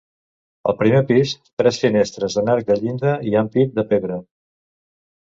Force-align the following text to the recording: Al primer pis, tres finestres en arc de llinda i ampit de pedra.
Al 0.71 0.75
primer 0.77 1.01
pis, 1.09 1.33
tres 1.61 1.77
finestres 1.83 2.37
en 2.43 2.49
arc 2.53 2.65
de 2.71 2.77
llinda 2.85 3.11
i 3.33 3.37
ampit 3.43 3.77
de 3.81 3.85
pedra. 3.93 4.17